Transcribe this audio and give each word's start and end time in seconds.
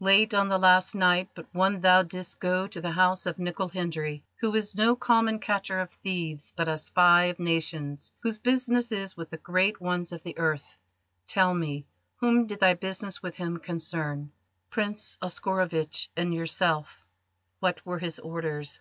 "Late 0.00 0.34
on 0.34 0.48
the 0.48 0.58
last 0.58 0.94
night 0.94 1.30
but 1.34 1.46
one 1.54 1.80
thou 1.80 2.02
didst 2.02 2.38
go 2.38 2.66
to 2.66 2.82
the 2.82 2.90
house 2.90 3.24
of 3.24 3.38
Nicol 3.38 3.70
Hendry, 3.70 4.22
who 4.38 4.54
is 4.54 4.76
no 4.76 4.94
common 4.94 5.38
catcher 5.38 5.80
of 5.80 5.90
thieves, 5.90 6.52
but 6.54 6.68
a 6.68 6.76
spy 6.76 7.24
of 7.24 7.38
nations 7.38 8.12
whose 8.22 8.38
business 8.38 8.92
is 8.92 9.16
with 9.16 9.30
the 9.30 9.38
great 9.38 9.80
ones 9.80 10.12
of 10.12 10.22
the 10.22 10.36
earth. 10.36 10.76
Tell 11.26 11.54
me: 11.54 11.86
whom 12.16 12.44
did 12.46 12.60
thy 12.60 12.74
business 12.74 13.22
with 13.22 13.36
him 13.36 13.56
concern?" 13.58 14.32
"Prince 14.68 15.16
Oscarovitch 15.22 16.10
and 16.14 16.34
yourself." 16.34 16.98
"What 17.60 17.86
were 17.86 18.00
his 18.00 18.18
orders?" 18.18 18.80